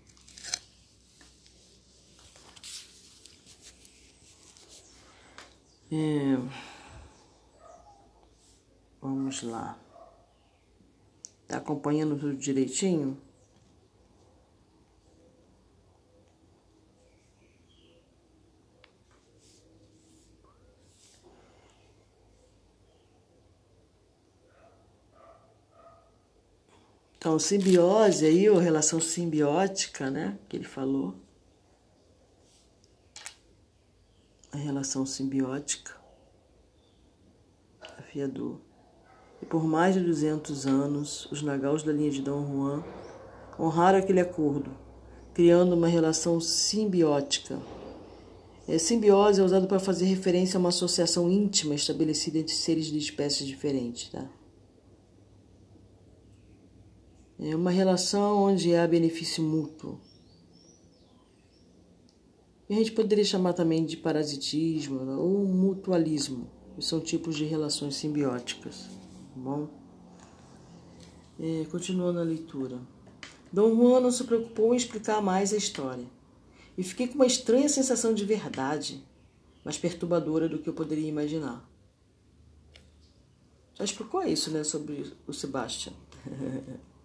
É... 5.92 6.36
Vamos 9.00 9.42
lá. 9.42 9.78
Tá 11.46 11.58
acompanhando 11.58 12.18
tudo 12.18 12.36
direitinho? 12.36 13.16
Então, 27.26 27.40
simbiose 27.40 28.24
aí, 28.24 28.48
ou 28.48 28.56
relação 28.56 29.00
simbiótica, 29.00 30.08
né, 30.08 30.38
que 30.48 30.56
ele 30.56 30.64
falou. 30.64 31.12
A 34.52 34.56
relação 34.56 35.04
simbiótica, 35.04 35.92
afiador. 37.98 38.60
E 39.42 39.44
por 39.44 39.64
mais 39.64 39.96
de 39.96 40.02
200 40.02 40.68
anos, 40.68 41.26
os 41.32 41.42
nagaus 41.42 41.82
da 41.82 41.92
linha 41.92 42.12
de 42.12 42.22
Dom 42.22 42.46
Juan 42.46 42.84
honraram 43.58 43.98
aquele 43.98 44.20
acordo, 44.20 44.70
criando 45.34 45.72
uma 45.72 45.88
relação 45.88 46.40
simbiótica. 46.40 47.58
É, 48.68 48.78
simbiose 48.78 49.40
é 49.40 49.44
usado 49.44 49.66
para 49.66 49.80
fazer 49.80 50.04
referência 50.04 50.58
a 50.58 50.60
uma 50.60 50.68
associação 50.68 51.28
íntima 51.28 51.74
estabelecida 51.74 52.38
entre 52.38 52.54
seres 52.54 52.86
de 52.86 52.98
espécies 52.98 53.48
diferentes, 53.48 54.10
tá? 54.10 54.30
É 57.38 57.54
uma 57.54 57.70
relação 57.70 58.44
onde 58.44 58.74
há 58.74 58.86
benefício 58.86 59.42
mútuo. 59.42 60.00
E 62.68 62.74
a 62.74 62.78
gente 62.78 62.92
poderia 62.92 63.24
chamar 63.24 63.52
também 63.52 63.84
de 63.84 63.96
parasitismo 63.96 65.00
ou 65.20 65.44
mutualismo, 65.44 66.50
são 66.80 66.98
tipos 67.00 67.36
de 67.36 67.44
relações 67.44 67.94
simbióticas. 67.96 68.88
Tá 69.34 69.36
bom? 69.36 69.68
É, 71.38 71.66
continuando 71.70 72.18
a 72.18 72.22
leitura. 72.22 72.80
Dom 73.52 73.76
Juan 73.76 74.00
não 74.00 74.10
se 74.10 74.24
preocupou 74.24 74.72
em 74.74 74.76
explicar 74.76 75.20
mais 75.20 75.52
a 75.52 75.56
história. 75.56 76.06
E 76.76 76.82
fiquei 76.82 77.06
com 77.06 77.14
uma 77.14 77.26
estranha 77.26 77.68
sensação 77.68 78.12
de 78.12 78.24
verdade, 78.24 79.02
mais 79.64 79.78
perturbadora 79.78 80.48
do 80.48 80.58
que 80.58 80.68
eu 80.68 80.74
poderia 80.74 81.08
imaginar. 81.08 81.66
Já 83.74 83.84
explicou 83.84 84.22
isso, 84.24 84.50
né, 84.50 84.64
sobre 84.64 85.12
o 85.26 85.32
Sebastian? 85.32 85.92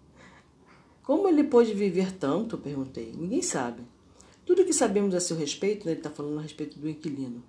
Como 1.02 1.28
ele 1.28 1.44
pôde 1.44 1.74
viver 1.74 2.12
tanto? 2.12 2.56
perguntei. 2.56 3.12
Ninguém 3.16 3.42
sabe. 3.42 3.82
Tudo 4.44 4.64
que 4.64 4.72
sabemos 4.72 5.14
a 5.14 5.20
seu 5.20 5.36
respeito, 5.36 5.84
né, 5.86 5.92
ele 5.92 6.00
está 6.00 6.10
falando 6.10 6.38
a 6.38 6.42
respeito 6.42 6.78
do 6.78 6.88
inquilino, 6.88 7.42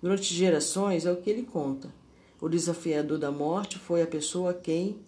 durante 0.00 0.32
gerações 0.34 1.04
é 1.04 1.12
o 1.12 1.16
que 1.16 1.30
ele 1.30 1.42
conta. 1.42 1.92
O 2.40 2.48
desafiador 2.48 3.18
da 3.18 3.30
morte 3.30 3.78
foi 3.78 4.02
a 4.02 4.06
pessoa 4.06 4.52
a 4.52 4.54
quem 4.54 5.00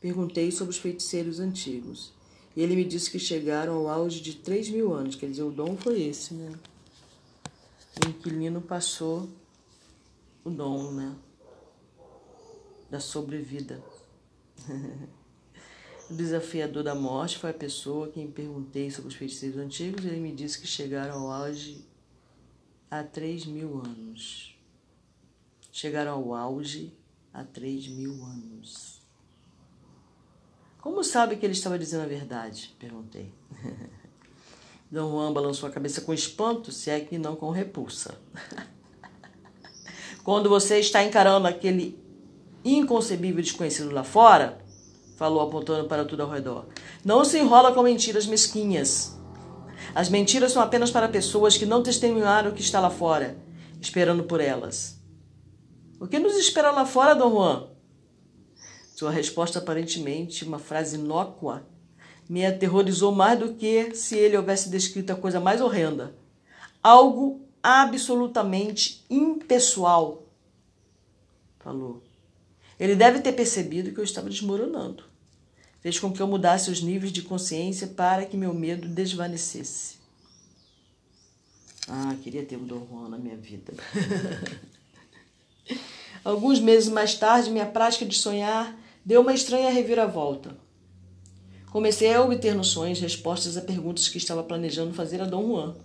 perguntei 0.00 0.50
sobre 0.50 0.70
os 0.70 0.78
feiticeiros 0.78 1.38
antigos. 1.38 2.12
E 2.56 2.62
ele 2.62 2.74
me 2.74 2.84
disse 2.84 3.10
que 3.10 3.18
chegaram 3.18 3.74
ao 3.74 3.88
auge 3.88 4.20
de 4.20 4.34
3 4.36 4.70
mil 4.70 4.92
anos. 4.92 5.14
Quer 5.14 5.26
dizer, 5.26 5.42
o 5.42 5.50
dom 5.50 5.76
foi 5.76 6.02
esse, 6.02 6.34
né? 6.34 6.52
O 8.02 8.08
inquilino 8.08 8.60
passou 8.60 9.28
o 10.42 10.50
dom, 10.50 10.90
né? 10.92 11.14
Da 12.90 12.98
sobrevida. 12.98 13.82
O 16.10 16.14
desafiador 16.14 16.82
da 16.82 16.92
morte 16.92 17.38
foi 17.38 17.50
a 17.50 17.54
pessoa 17.54 18.08
a 18.08 18.10
quem 18.10 18.28
perguntei 18.28 18.90
sobre 18.90 19.10
os 19.10 19.14
feiticeiros 19.14 19.58
antigos 19.58 20.04
e 20.04 20.08
ele 20.08 20.18
me 20.18 20.32
disse 20.32 20.60
que 20.60 20.66
chegaram 20.66 21.20
ao 21.20 21.30
auge 21.30 21.86
há 22.90 23.04
3 23.04 23.46
mil 23.46 23.78
anos. 23.78 24.58
Chegaram 25.70 26.12
ao 26.14 26.34
auge 26.34 26.92
há 27.32 27.44
3 27.44 27.86
mil 27.86 28.24
anos. 28.24 29.00
Como 30.80 31.04
sabe 31.04 31.36
que 31.36 31.46
ele 31.46 31.52
estava 31.52 31.78
dizendo 31.78 32.02
a 32.02 32.08
verdade? 32.08 32.74
Perguntei. 32.76 33.32
Dom 34.90 35.12
Juan 35.12 35.32
balançou 35.32 35.68
a 35.68 35.72
cabeça 35.72 36.00
com 36.00 36.12
espanto, 36.12 36.72
se 36.72 36.90
é 36.90 36.98
que 36.98 37.18
não 37.18 37.36
com 37.36 37.50
repulsa. 37.50 38.18
Quando 40.24 40.48
você 40.48 40.80
está 40.80 41.04
encarando 41.04 41.46
aquele 41.46 41.96
inconcebível 42.64 43.40
desconhecido 43.40 43.92
lá 43.92 44.02
fora, 44.02 44.59
falou 45.20 45.42
apontando 45.42 45.86
para 45.86 46.06
tudo 46.06 46.22
ao 46.22 46.30
redor. 46.30 46.64
Não 47.04 47.26
se 47.26 47.38
enrola 47.38 47.74
com 47.74 47.82
mentiras 47.82 48.24
mesquinhas. 48.24 49.20
As 49.94 50.08
mentiras 50.08 50.50
são 50.50 50.62
apenas 50.62 50.90
para 50.90 51.10
pessoas 51.10 51.58
que 51.58 51.66
não 51.66 51.82
testemunharam 51.82 52.50
o 52.50 52.54
que 52.54 52.62
está 52.62 52.80
lá 52.80 52.88
fora, 52.88 53.36
esperando 53.82 54.24
por 54.24 54.40
elas. 54.40 54.98
O 56.00 56.06
que 56.06 56.18
nos 56.18 56.36
espera 56.36 56.70
lá 56.70 56.86
fora, 56.86 57.12
Dom 57.12 57.32
Juan? 57.32 57.68
Sua 58.96 59.10
resposta, 59.10 59.58
aparentemente 59.58 60.42
uma 60.42 60.58
frase 60.58 60.96
inócua, 60.96 61.66
me 62.26 62.46
aterrorizou 62.46 63.12
mais 63.12 63.38
do 63.38 63.52
que 63.52 63.94
se 63.94 64.16
ele 64.16 64.38
houvesse 64.38 64.70
descrito 64.70 65.12
a 65.12 65.16
coisa 65.16 65.38
mais 65.38 65.60
horrenda. 65.60 66.14
Algo 66.82 67.46
absolutamente 67.62 69.04
impessoal. 69.10 70.22
Falou. 71.58 72.02
Ele 72.78 72.96
deve 72.96 73.18
ter 73.20 73.32
percebido 73.32 73.92
que 73.92 74.00
eu 74.00 74.04
estava 74.04 74.30
desmoronando 74.30 75.09
fez 75.80 75.98
com 75.98 76.12
que 76.12 76.20
eu 76.20 76.26
mudasse 76.26 76.70
os 76.70 76.82
níveis 76.82 77.12
de 77.12 77.22
consciência 77.22 77.88
para 77.88 78.24
que 78.24 78.36
meu 78.36 78.54
medo 78.54 78.88
desvanecesse. 78.88 79.98
Ah, 81.88 82.14
queria 82.22 82.44
ter 82.44 82.56
um 82.56 82.64
Dom 82.64 82.86
Juan 82.88 83.08
na 83.08 83.18
minha 83.18 83.36
vida. 83.36 83.72
Alguns 86.22 86.60
meses 86.60 86.88
mais 86.88 87.14
tarde, 87.14 87.50
minha 87.50 87.66
prática 87.66 88.04
de 88.04 88.16
sonhar 88.16 88.78
deu 89.04 89.22
uma 89.22 89.32
estranha 89.32 89.70
reviravolta. 89.70 90.56
Comecei 91.70 92.12
a 92.12 92.22
obter 92.22 92.54
nos 92.54 92.68
sonhos 92.68 93.00
respostas 93.00 93.56
a 93.56 93.62
perguntas 93.62 94.08
que 94.08 94.18
estava 94.18 94.42
planejando 94.42 94.92
fazer 94.92 95.20
a 95.20 95.24
Dom 95.24 95.48
Juan. 95.48 95.76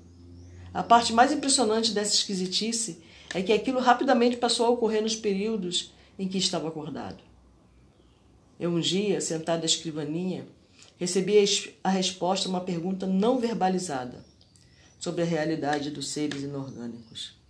A 0.73 0.83
parte 0.83 1.13
mais 1.13 1.31
impressionante 1.31 1.93
dessa 1.93 2.15
esquisitice 2.15 3.01
é 3.33 3.41
que 3.41 3.53
aquilo 3.53 3.79
rapidamente 3.79 4.37
passou 4.37 4.65
a 4.65 4.69
ocorrer 4.69 5.01
nos 5.01 5.15
períodos 5.15 5.93
em 6.19 6.27
que 6.27 6.37
estava 6.37 6.67
acordado. 6.67 7.23
Eu 8.59 8.71
um 8.71 8.79
dia, 8.79 9.19
sentado 9.19 9.63
à 9.63 9.65
escrivaninha, 9.65 10.47
recebi 10.97 11.35
a 11.83 11.89
resposta 11.89 12.47
a 12.47 12.49
uma 12.49 12.61
pergunta 12.61 13.05
não 13.05 13.39
verbalizada 13.39 14.23
sobre 14.99 15.21
a 15.21 15.25
realidade 15.25 15.91
dos 15.91 16.09
seres 16.09 16.41
inorgânicos.– 16.41 17.35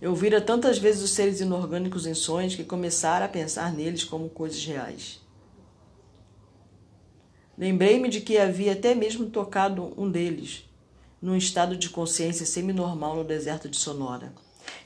Eu 0.00 0.14
vira 0.14 0.40
tantas 0.40 0.78
vezes 0.78 1.02
os 1.02 1.10
seres 1.10 1.40
inorgânicos 1.40 2.06
em 2.06 2.12
sonhos 2.12 2.54
que 2.54 2.62
começara 2.62 3.24
a 3.24 3.28
pensar 3.28 3.72
neles 3.72 4.04
como 4.04 4.28
coisas 4.28 4.62
reais. 4.64 5.20
Lembrei-me 7.56 8.10
de 8.10 8.20
que 8.20 8.36
havia 8.36 8.72
até 8.72 8.94
mesmo 8.94 9.30
tocado 9.30 9.94
um 9.96 10.10
deles, 10.10 10.68
num 11.20 11.36
estado 11.36 11.76
de 11.76 11.88
consciência 11.88 12.44
semi-normal 12.44 13.16
no 13.16 13.24
deserto 13.24 13.68
de 13.68 13.76
Sonora. 13.76 14.32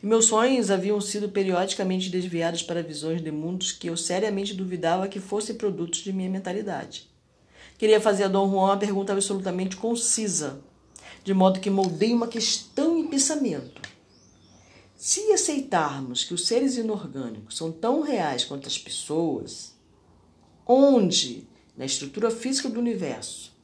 E 0.03 0.07
meus 0.07 0.27
sonhos 0.27 0.71
haviam 0.71 1.01
sido 1.01 1.29
periodicamente 1.29 2.09
desviados 2.09 2.63
para 2.63 2.83
visões 2.83 3.23
de 3.23 3.31
mundos 3.31 3.73
que 3.73 3.89
eu 3.89 3.97
seriamente 3.97 4.55
duvidava 4.55 5.09
que 5.09 5.21
fossem 5.21 5.57
produtos 5.57 6.01
de 6.01 6.13
minha 6.13 6.31
mentalidade. 6.31 7.09
Queria 7.79 8.01
fazer 8.01 8.25
a 8.25 8.29
Dom 8.29 8.51
Juan 8.51 8.65
uma 8.65 8.77
pergunta 8.77 9.13
absolutamente 9.13 9.77
concisa, 9.77 10.61
de 11.25 11.33
modo 11.35 11.61
que 11.61 11.71
moldei 11.71 12.13
uma 12.13 12.29
questão 12.29 12.99
em 12.99 13.09
pensamento. 13.09 13.81
Se 14.97 15.33
aceitarmos 15.33 16.25
que 16.25 16.35
os 16.35 16.47
seres 16.47 16.77
inorgânicos 16.77 17.57
são 17.57 17.73
tão 17.73 18.03
reais 18.03 18.45
quanto 18.45 18.69
as 18.69 18.79
pessoas, 18.79 19.75
onde 20.67 21.49
na 21.77 21.87
estrutura 21.87 22.31
física 22.31 22.69
do 22.69 22.79
universo, 22.79 23.57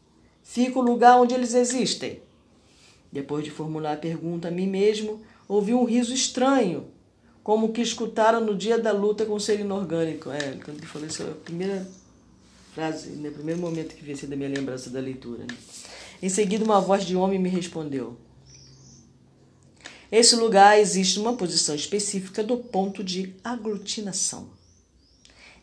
fica 0.43 0.79
o 0.79 0.83
lugar 0.83 1.21
onde 1.21 1.35
eles 1.35 1.53
existem. 1.53 2.23
Depois 3.13 3.45
de 3.45 3.51
formular 3.51 3.93
a 3.93 3.97
pergunta 3.97 4.49
a 4.49 4.51
mim 4.51 4.67
mesmo, 4.67 5.23
ouvi 5.49 5.73
um 5.73 5.85
riso 5.85 6.13
estranho, 6.13 6.87
como 7.43 7.73
que 7.73 7.81
escutaram 7.81 8.41
no 8.41 8.57
dia 8.57 8.79
da 8.79 8.93
luta 8.93 9.25
com 9.25 9.35
o 9.35 9.41
ser 9.41 9.61
inorgânico. 9.61 10.31
É, 10.31 10.59
quando 10.65 10.79
ele 10.79 10.87
falou 10.87 11.07
isso, 11.07 11.23
a 11.23 11.35
primeira 11.45 11.89
frase, 12.75 13.11
no 13.11 13.23
né, 13.23 13.31
primeiro 13.31 13.61
momento 13.61 13.95
que 13.95 14.03
vi 14.03 14.13
assim 14.13 14.27
da 14.27 14.37
minha 14.37 14.49
lembrança 14.49 14.91
da 14.91 15.01
leitura. 15.01 15.45
Né? 15.45 15.57
Em 16.23 16.29
seguida, 16.29 16.65
uma 16.65 16.81
voz 16.81 17.05
de 17.05 17.17
homem 17.17 17.39
me 17.39 17.49
respondeu: 17.49 18.17
Esse 20.11 20.37
lugar 20.37 20.79
existe 20.79 21.19
numa 21.19 21.37
posição 21.37 21.75
específica 21.75 22.43
do 22.43 22.57
ponto 22.57 23.05
de 23.05 23.35
aglutinação 23.45 24.57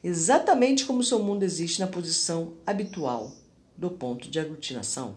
exatamente 0.03 0.85
como 0.85 1.03
seu 1.03 1.19
mundo 1.19 1.43
existe 1.43 1.79
na 1.79 1.87
posição 1.87 2.53
habitual 2.65 3.31
do 3.77 3.89
ponto 3.89 4.29
de 4.29 4.39
aglutinação. 4.39 5.15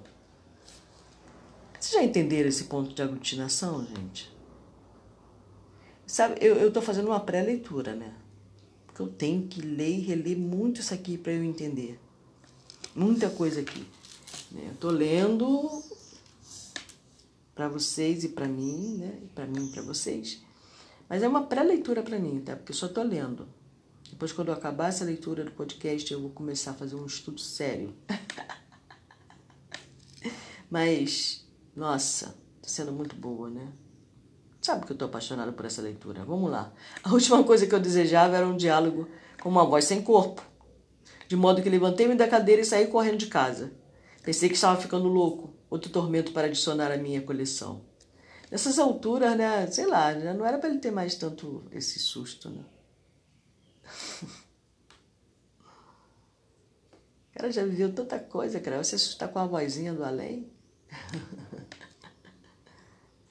Vocês 1.78 1.94
já 1.94 2.02
entenderam 2.02 2.48
esse 2.48 2.64
ponto 2.64 2.94
de 2.94 3.02
aglutinação, 3.02 3.86
gente? 3.86 4.34
Sabe, 6.06 6.38
eu 6.40 6.68
estou 6.68 6.82
fazendo 6.82 7.08
uma 7.08 7.20
pré-leitura, 7.20 7.94
né? 7.94 8.14
Porque 8.86 9.02
eu 9.02 9.08
tenho 9.08 9.46
que 9.46 9.60
ler 9.60 9.98
e 9.98 10.00
reler 10.00 10.38
muito 10.38 10.80
isso 10.80 10.94
aqui 10.94 11.18
para 11.18 11.32
eu 11.32 11.44
entender. 11.44 12.00
Muita 12.94 13.28
coisa 13.28 13.60
aqui. 13.60 13.86
Né? 14.50 14.62
Eu 14.68 14.72
estou 14.72 14.90
lendo 14.90 15.82
para 17.54 17.68
vocês 17.68 18.24
e 18.24 18.30
para 18.30 18.46
mim, 18.46 18.96
né? 18.98 19.18
Para 19.34 19.46
mim 19.46 19.66
e 19.66 19.70
para 19.70 19.82
vocês. 19.82 20.42
Mas 21.08 21.22
é 21.22 21.28
uma 21.28 21.44
pré-leitura 21.44 22.02
para 22.02 22.18
mim, 22.18 22.40
tá? 22.40 22.56
Porque 22.56 22.72
eu 22.72 22.76
só 22.76 22.86
estou 22.86 23.04
lendo. 23.04 23.46
Depois, 24.10 24.32
quando 24.32 24.48
eu 24.48 24.54
acabar 24.54 24.88
essa 24.88 25.04
leitura 25.04 25.44
do 25.44 25.50
podcast, 25.50 26.10
eu 26.12 26.20
vou 26.20 26.30
começar 26.30 26.70
a 26.70 26.74
fazer 26.74 26.96
um 26.96 27.06
estudo 27.06 27.40
sério. 27.40 27.94
Mas, 30.70 31.45
nossa, 31.76 32.28
tá 32.62 32.68
sendo 32.68 32.90
muito 32.90 33.14
boa, 33.14 33.50
né? 33.50 33.70
Sabe 34.62 34.86
que 34.86 34.92
eu 34.92 34.96
tô 34.96 35.04
apaixonada 35.04 35.52
por 35.52 35.66
essa 35.66 35.82
leitura. 35.82 36.24
Vamos 36.24 36.50
lá. 36.50 36.72
A 37.04 37.12
última 37.12 37.44
coisa 37.44 37.66
que 37.66 37.74
eu 37.74 37.78
desejava 37.78 38.36
era 38.36 38.48
um 38.48 38.56
diálogo 38.56 39.06
com 39.40 39.48
uma 39.50 39.64
voz 39.64 39.84
sem 39.84 40.02
corpo. 40.02 40.42
De 41.28 41.36
modo 41.36 41.62
que 41.62 41.68
levantei-me 41.68 42.14
da 42.14 42.26
cadeira 42.26 42.62
e 42.62 42.64
saí 42.64 42.86
correndo 42.86 43.18
de 43.18 43.26
casa. 43.26 43.72
Pensei 44.22 44.48
que 44.48 44.54
estava 44.54 44.80
ficando 44.80 45.06
louco. 45.06 45.54
Outro 45.68 45.90
tormento 45.90 46.32
para 46.32 46.46
adicionar 46.46 46.90
à 46.90 46.96
minha 46.96 47.20
coleção. 47.20 47.84
Nessas 48.50 48.78
alturas, 48.78 49.36
né? 49.36 49.66
Sei 49.66 49.86
lá, 49.86 50.12
né? 50.12 50.32
não 50.32 50.46
era 50.46 50.58
para 50.58 50.70
ele 50.70 50.78
ter 50.78 50.90
mais 50.90 51.14
tanto 51.14 51.62
esse 51.70 51.98
susto, 51.98 52.48
né? 52.48 52.64
Cara 57.34 57.52
já 57.52 57.62
viveu 57.64 57.92
tanta 57.92 58.18
coisa, 58.18 58.58
cara. 58.58 58.82
Você 58.82 58.94
assustar 58.94 59.28
com 59.28 59.38
a 59.38 59.46
vozinha 59.46 59.92
do 59.92 60.02
além? 60.02 60.50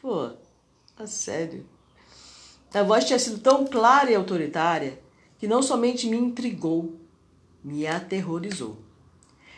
Pô, 0.05 0.29
a 0.99 1.07
sério. 1.07 1.65
A 2.71 2.83
voz 2.83 3.05
tinha 3.05 3.17
sido 3.17 3.39
tão 3.39 3.65
clara 3.65 4.11
e 4.11 4.13
autoritária 4.13 4.99
que 5.39 5.47
não 5.47 5.63
somente 5.63 6.05
me 6.07 6.15
intrigou, 6.15 6.93
me 7.63 7.87
aterrorizou. 7.87 8.77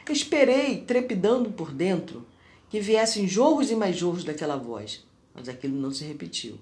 Esperei, 0.10 0.86
trepidando 0.86 1.52
por 1.52 1.74
dentro, 1.74 2.26
que 2.70 2.80
viessem 2.80 3.28
jorros 3.28 3.70
e 3.72 3.76
mais 3.76 3.98
jorros 3.98 4.24
daquela 4.24 4.56
voz, 4.56 5.06
mas 5.36 5.50
aquilo 5.50 5.76
não 5.76 5.92
se 5.92 6.06
repetiu. 6.06 6.58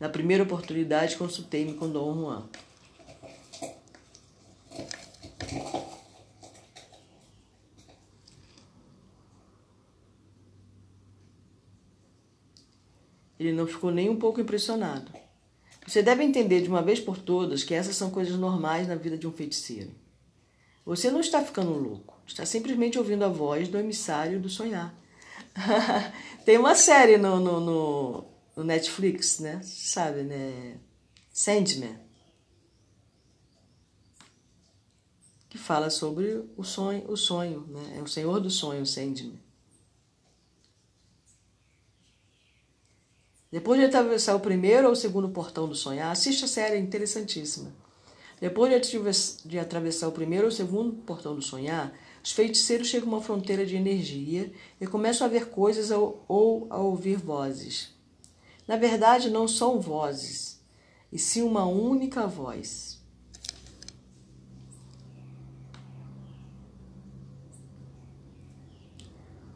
Na 0.00 0.08
primeira 0.08 0.42
oportunidade, 0.42 1.16
consultei-me 1.16 1.74
com 1.74 1.88
Dom 1.88 2.12
Juan. 2.12 2.48
Ele 13.40 13.52
não 13.52 13.66
ficou 13.66 13.90
nem 13.90 14.10
um 14.10 14.16
pouco 14.16 14.38
impressionado. 14.38 15.10
Você 15.86 16.02
deve 16.02 16.22
entender 16.22 16.60
de 16.60 16.68
uma 16.68 16.82
vez 16.82 17.00
por 17.00 17.16
todas 17.16 17.64
que 17.64 17.72
essas 17.72 17.96
são 17.96 18.10
coisas 18.10 18.36
normais 18.36 18.86
na 18.86 18.94
vida 18.94 19.16
de 19.16 19.26
um 19.26 19.32
feiticeiro. 19.32 19.90
Você 20.84 21.10
não 21.10 21.20
está 21.20 21.42
ficando 21.42 21.72
louco, 21.72 22.20
está 22.26 22.44
simplesmente 22.44 22.98
ouvindo 22.98 23.24
a 23.24 23.28
voz 23.28 23.66
do 23.66 23.78
emissário 23.78 24.38
do 24.38 24.50
sonhar. 24.50 24.94
Tem 26.44 26.58
uma 26.58 26.74
série 26.74 27.16
no, 27.16 27.40
no, 27.40 27.60
no, 27.60 28.24
no 28.56 28.64
Netflix, 28.64 29.38
né? 29.38 29.62
Sabe, 29.62 30.22
né? 30.22 30.76
Sandman. 31.32 31.98
Que 35.48 35.56
fala 35.56 35.88
sobre 35.88 36.44
o 36.58 36.62
sonho, 36.62 37.10
o 37.10 37.16
sonho, 37.16 37.66
né? 37.68 37.96
É 37.96 38.02
o 38.02 38.06
Senhor 38.06 38.38
do 38.38 38.50
Sonho, 38.50 38.84
Sandman. 38.84 39.40
Depois 43.50 43.80
de 43.80 43.86
atravessar 43.86 44.36
o 44.36 44.40
primeiro 44.40 44.86
ou 44.86 44.92
o 44.92 44.96
segundo 44.96 45.28
portão 45.28 45.68
do 45.68 45.74
sonhar, 45.74 46.12
assista 46.12 46.44
a 46.44 46.48
série, 46.48 46.76
é 46.76 46.78
interessantíssima. 46.78 47.72
Depois 48.40 48.70
de 49.44 49.58
atravessar 49.58 50.08
o 50.08 50.12
primeiro 50.12 50.44
ou 50.44 50.52
o 50.52 50.54
segundo 50.54 50.92
portão 51.02 51.34
do 51.34 51.42
sonhar, 51.42 51.92
os 52.22 52.30
feiticeiros 52.30 52.86
chegam 52.86 53.08
a 53.08 53.16
uma 53.16 53.22
fronteira 53.22 53.66
de 53.66 53.74
energia 53.74 54.52
e 54.80 54.86
começam 54.86 55.26
a 55.26 55.30
ver 55.30 55.46
coisas 55.46 55.90
ou 55.90 56.66
a 56.70 56.78
ouvir 56.78 57.16
vozes. 57.16 57.90
Na 58.68 58.76
verdade, 58.76 59.28
não 59.28 59.48
são 59.48 59.80
vozes, 59.80 60.60
e 61.12 61.18
sim 61.18 61.42
uma 61.42 61.66
única 61.66 62.26
voz. 62.28 62.99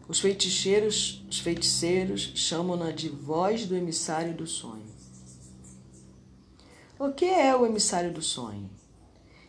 Os 0.07 0.21
feiticeiros, 0.21 1.25
os 1.31 1.39
feiticeiros 1.39 2.33
chamam-na 2.35 2.91
de 2.91 3.09
voz 3.09 3.67
do 3.67 3.75
emissário 3.75 4.35
do 4.35 4.47
sonho. 4.47 4.85
O 6.99 7.11
que 7.13 7.25
é 7.25 7.57
o 7.57 7.65
emissário 7.65 8.13
do 8.13 8.21
sonho? 8.21 8.69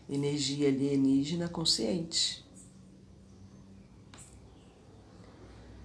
Energia 0.09 0.69
alienígena 0.69 1.49
consciente. 1.49 2.43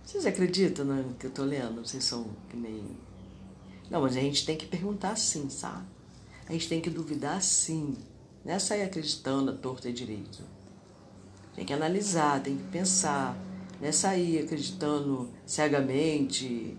Vocês 0.04 0.24
acreditam 0.24 0.84
no 0.84 1.14
que 1.14 1.26
eu 1.26 1.30
estou 1.30 1.44
lendo? 1.44 1.84
Vocês 1.84 2.04
são 2.04 2.28
que 2.48 2.56
nem. 2.56 2.96
Não, 3.90 4.00
mas 4.00 4.16
a 4.16 4.20
gente 4.20 4.46
tem 4.46 4.56
que 4.56 4.66
perguntar 4.66 5.16
sim, 5.16 5.48
sabe? 5.48 5.86
A 6.48 6.52
gente 6.52 6.68
tem 6.68 6.80
que 6.80 6.90
duvidar 6.90 7.42
sim. 7.42 7.96
Não 8.44 8.54
é 8.54 8.58
sair 8.58 8.82
acreditando 8.82 9.50
a 9.50 9.54
torta 9.54 9.88
e 9.88 9.92
direito. 9.92 10.42
Tem 11.54 11.64
que 11.64 11.72
analisar, 11.72 12.42
tem 12.42 12.56
que 12.56 12.64
pensar 12.64 13.36
né, 13.80 13.92
sair 13.92 14.40
acreditando 14.40 15.30
cegamente, 15.46 16.76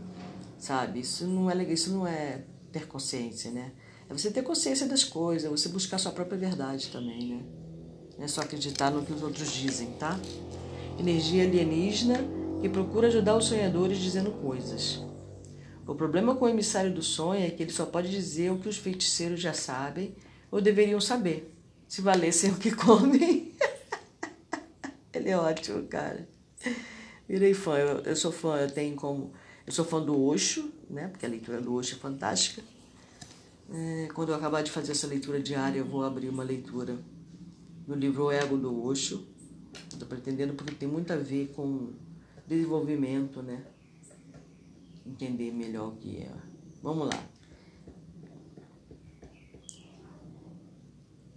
sabe? 0.59 0.99
Isso 0.99 1.25
não 1.25 1.49
é 1.49 1.63
isso 1.63 1.91
não 1.91 2.05
é 2.05 2.43
ter 2.71 2.87
consciência, 2.87 3.51
né? 3.51 3.71
É 4.09 4.13
você 4.13 4.29
ter 4.29 4.43
consciência 4.43 4.87
das 4.87 5.03
coisas, 5.03 5.45
é 5.45 5.49
você 5.49 5.69
buscar 5.69 5.97
sua 5.97 6.11
própria 6.11 6.37
verdade 6.37 6.89
também, 6.89 7.29
né? 7.29 7.43
Não 8.17 8.25
é 8.25 8.27
só 8.27 8.41
acreditar 8.41 8.91
no 8.91 9.03
que 9.03 9.11
os 9.13 9.23
outros 9.23 9.51
dizem, 9.51 9.91
tá? 9.93 10.19
Energia 10.99 11.43
alienígena 11.43 12.19
que 12.61 12.69
procura 12.69 13.07
ajudar 13.07 13.35
os 13.35 13.45
sonhadores 13.45 13.97
dizendo 13.97 14.31
coisas. 14.31 15.01
O 15.87 15.95
problema 15.95 16.35
com 16.35 16.45
o 16.45 16.49
emissário 16.49 16.93
do 16.93 17.01
sonho 17.01 17.43
é 17.43 17.49
que 17.49 17.63
ele 17.63 17.71
só 17.71 17.85
pode 17.85 18.09
dizer 18.09 18.51
o 18.51 18.59
que 18.59 18.69
os 18.69 18.77
feiticeiros 18.77 19.41
já 19.41 19.53
sabem 19.53 20.15
ou 20.51 20.61
deveriam 20.61 21.01
saber, 21.01 21.53
se 21.87 22.01
valessem 22.01 22.51
o 22.51 22.57
que 22.57 22.71
comem. 22.71 23.51
ele 25.11 25.29
é 25.29 25.37
ótimo, 25.37 25.83
cara. 25.87 26.27
Virei 27.27 27.53
fã, 27.53 27.77
eu, 27.77 27.99
eu, 27.99 28.15
sou 28.15 28.31
fã, 28.31 28.57
eu 28.57 28.69
tenho 28.69 28.95
como. 28.95 29.31
Eu 29.65 29.71
sou 29.71 29.85
fã 29.85 30.01
do 30.01 30.19
Osho, 30.21 30.71
né? 30.89 31.07
Porque 31.07 31.25
a 31.25 31.29
leitura 31.29 31.61
do 31.61 31.73
Osho 31.73 31.95
é 31.95 31.97
fantástica. 31.97 32.61
É, 33.73 34.09
quando 34.13 34.29
eu 34.29 34.35
acabar 34.35 34.61
de 34.61 34.71
fazer 34.71 34.91
essa 34.91 35.07
leitura 35.07 35.39
diária, 35.39 35.79
eu 35.79 35.85
vou 35.85 36.03
abrir 36.03 36.27
uma 36.27 36.43
leitura 36.43 36.97
no 37.87 37.95
livro 37.95 38.25
O 38.25 38.31
Ego 38.31 38.57
do 38.57 38.83
Osho. 38.83 39.25
Estou 39.91 40.07
pretendendo 40.07 40.53
porque 40.53 40.75
tem 40.75 40.89
muito 40.89 41.13
a 41.13 41.15
ver 41.15 41.53
com 41.55 41.93
desenvolvimento, 42.47 43.41
né? 43.41 43.63
Entender 45.05 45.51
melhor 45.51 45.93
o 45.93 45.95
que 45.95 46.17
é. 46.17 46.31
Vamos 46.83 47.07
lá. 47.07 47.31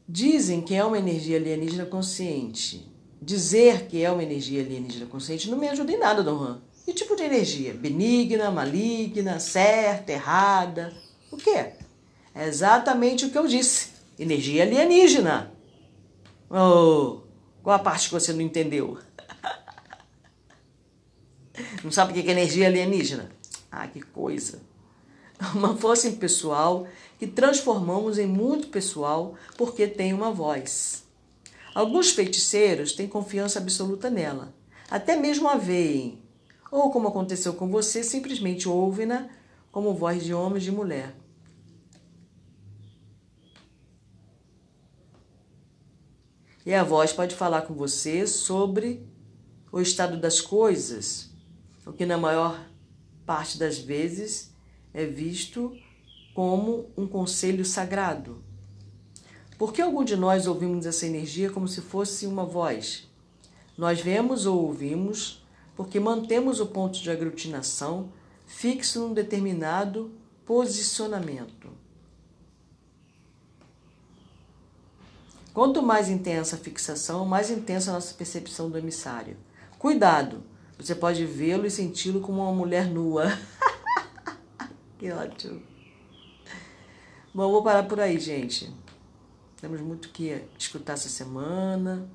Dizem 0.09 0.61
que 0.63 0.75
é 0.75 0.85
uma 0.85 0.99
energia 0.99 1.37
alienígena 1.37 1.87
consciente. 1.87 2.94
Dizer 3.25 3.87
que 3.87 4.03
é 4.03 4.11
uma 4.11 4.23
energia 4.23 4.61
alienígena 4.61 5.07
consciente 5.07 5.51
não 5.51 5.57
me 5.57 5.67
ajuda 5.67 5.91
em 5.91 5.99
nada, 5.99 6.23
Dom 6.23 6.37
Juan. 6.37 6.61
Que 6.85 6.93
tipo 6.93 7.17
de 7.17 7.23
energia? 7.23 7.73
Benigna, 7.73 8.51
maligna, 8.51 9.41
certa, 9.41 10.13
errada? 10.13 10.95
O 11.31 11.39
quê? 11.39 11.73
É 12.35 12.47
exatamente 12.47 13.25
o 13.25 13.31
que 13.31 13.39
eu 13.39 13.47
disse. 13.47 13.89
Energia 14.19 14.65
alienígena. 14.65 15.51
Oh, 16.51 17.23
qual 17.63 17.77
a 17.77 17.79
parte 17.79 18.09
que 18.09 18.15
você 18.15 18.31
não 18.35 18.43
entendeu? 18.43 18.99
Não 21.83 21.91
sabe 21.91 22.11
o 22.13 22.23
que 22.23 22.29
é 22.29 22.33
energia 22.33 22.67
alienígena? 22.67 23.31
Ah, 23.73 23.87
que 23.89 24.03
coisa. 24.03 24.61
Uma 25.55 25.75
força 25.77 26.09
impessoal 26.09 26.87
que 27.19 27.27
transformamos 27.27 28.19
em 28.19 28.27
muito 28.27 28.69
pessoal 28.69 29.35
porque 29.57 29.87
tem 29.87 30.13
uma 30.13 30.31
voz. 30.31 31.04
Alguns 31.75 32.11
feiticeiros 32.11 32.93
têm 32.93 33.09
confiança 33.09 33.59
absoluta 33.59 34.09
nela, 34.09 34.55
até 34.89 35.17
mesmo 35.17 35.49
a 35.49 35.57
veem, 35.57 36.23
ou 36.71 36.91
como 36.93 37.09
aconteceu 37.09 37.55
com 37.55 37.69
você, 37.69 38.05
simplesmente 38.05 38.69
ouvem-na 38.69 39.29
como 39.73 39.93
voz 39.93 40.23
de 40.23 40.33
homem 40.33 40.59
e 40.59 40.65
de 40.65 40.71
mulher. 40.71 41.17
E 46.65 46.73
a 46.73 46.85
voz 46.85 47.13
pode 47.13 47.35
falar 47.35 47.63
com 47.63 47.75
você 47.75 48.27
sobre 48.27 49.07
o 49.73 49.81
estado 49.81 50.17
das 50.17 50.41
coisas, 50.41 51.31
o 51.85 51.93
que 51.93 52.07
na 52.07 52.17
maior 52.17 52.65
parte 53.27 53.59
das 53.59 53.79
vezes 53.79 54.55
é 54.95 55.05
visto 55.05 55.77
como 56.35 56.91
um 56.97 57.07
conselho 57.07 57.65
sagrado. 57.65 58.54
Por 59.65 59.73
que 59.73 59.81
algum 59.81 60.05
de 60.05 60.15
nós 60.15 60.47
ouvimos 60.47 60.85
essa 60.85 61.07
energia 61.07 61.49
como 61.49 61.67
se 61.67 61.81
fosse 61.81 62.27
uma 62.27 62.45
voz? 62.45 63.09
Nós 63.79 63.99
vemos 63.99 64.45
ou 64.45 64.63
ouvimos 64.63 65.43
porque 65.75 65.99
mantemos 65.99 66.61
o 66.61 66.67
ponto 66.67 67.01
de 67.01 67.11
aglutinação 67.11 68.11
fixo 68.45 69.01
num 69.01 69.15
determinado 69.15 70.13
posicionamento. 70.45 71.71
Quanto 75.55 75.83
mais 75.83 76.11
intensa 76.11 76.57
a 76.57 76.59
fixação, 76.59 77.25
mais 77.25 77.51
intensa 77.51 77.91
a 77.91 77.95
nossa 77.95 78.13
percepção 78.13 78.69
do 78.69 78.77
emissário. 78.77 79.39
Cuidado! 79.79 80.43
Você 80.79 80.95
pode 80.95 81.25
vê-lo 81.25 81.65
e 81.65 81.71
senti-lo 81.71 82.21
como 82.21 82.43
uma 82.43 82.53
mulher 82.53 82.87
nua. 82.87 83.33
que 85.01 85.11
ótimo! 85.11 85.63
Bom, 87.33 87.51
vou 87.51 87.63
parar 87.63 87.85
por 87.85 87.99
aí, 87.99 88.21
gente. 88.21 88.84
Temos 89.65 89.81
muito 89.81 90.11
que 90.11 90.45
escutar 90.59 90.93
essa 90.93 91.09
semana, 91.09 92.07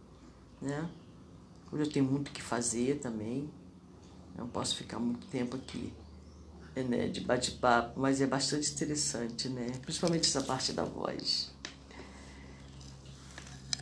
né? 0.62 0.88
Hoje 1.72 1.82
eu 1.82 1.92
tenho 1.92 2.06
muito 2.06 2.30
que 2.30 2.44
fazer 2.44 3.00
também. 3.00 3.50
Não 4.38 4.48
posso 4.48 4.76
ficar 4.76 5.00
muito 5.00 5.26
tempo 5.26 5.56
aqui, 5.56 5.92
né, 6.76 7.08
de 7.08 7.22
bate-papo, 7.22 8.00
mas 8.00 8.22
é 8.22 8.28
bastante 8.28 8.72
interessante, 8.72 9.50
né? 9.50 9.66
Principalmente 9.82 10.28
essa 10.28 10.44
parte 10.44 10.74
da 10.74 10.84
voz. 10.84 11.52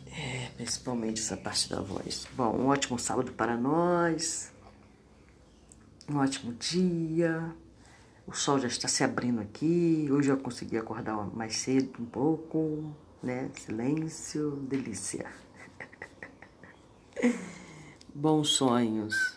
É, 0.06 0.48
principalmente 0.56 1.20
essa 1.20 1.36
parte 1.36 1.68
da 1.68 1.82
voz. 1.82 2.26
Bom, 2.34 2.56
um 2.56 2.68
ótimo 2.68 2.98
sábado 2.98 3.32
para 3.32 3.54
nós. 3.54 4.50
Um 6.08 6.16
ótimo 6.16 6.54
dia. 6.54 7.54
O 8.26 8.32
sol 8.32 8.58
já 8.58 8.66
está 8.66 8.88
se 8.88 9.04
abrindo 9.04 9.42
aqui. 9.42 10.08
Hoje 10.10 10.30
eu 10.30 10.38
consegui 10.38 10.78
acordar 10.78 11.14
mais 11.36 11.54
cedo 11.56 12.00
um 12.00 12.06
pouco, 12.06 12.96
né? 13.22 13.50
Silêncio, 13.54 14.50
delícia. 14.68 15.26
Bons 18.14 18.48
sonhos. 18.50 19.36